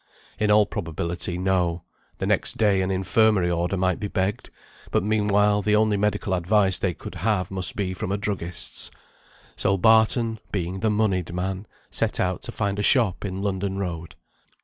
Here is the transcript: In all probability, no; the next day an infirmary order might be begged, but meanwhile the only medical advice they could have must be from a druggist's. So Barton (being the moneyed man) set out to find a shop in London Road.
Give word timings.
In 0.39 0.49
all 0.49 0.65
probability, 0.65 1.37
no; 1.37 1.83
the 2.17 2.25
next 2.25 2.57
day 2.57 2.81
an 2.81 2.89
infirmary 2.89 3.51
order 3.51 3.77
might 3.77 3.99
be 3.99 4.07
begged, 4.07 4.49
but 4.89 5.03
meanwhile 5.03 5.61
the 5.61 5.75
only 5.75 5.95
medical 5.95 6.33
advice 6.33 6.79
they 6.79 6.95
could 6.95 7.13
have 7.13 7.51
must 7.51 7.75
be 7.75 7.93
from 7.93 8.11
a 8.11 8.17
druggist's. 8.17 8.89
So 9.55 9.77
Barton 9.77 10.39
(being 10.51 10.79
the 10.79 10.89
moneyed 10.89 11.31
man) 11.35 11.67
set 11.91 12.19
out 12.19 12.41
to 12.41 12.51
find 12.51 12.79
a 12.79 12.81
shop 12.81 13.23
in 13.23 13.43
London 13.43 13.77
Road. 13.77 14.15